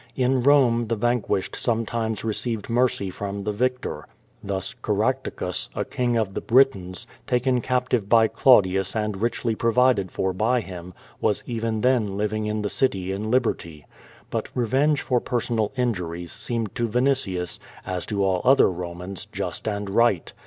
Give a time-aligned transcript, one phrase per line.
[0.15, 4.07] In Borne the vanquished sometimes received mercy from the victor.
[4.43, 10.33] Thus, Caractacus, a king of the Britons, taken captive by Claudius and richly provided for
[10.33, 13.85] by him, was even then living in the city in liberty.
[14.31, 19.87] But revenge for personal injuries seemed to Vinitius, as to all other Romans, just and
[19.87, 20.33] right.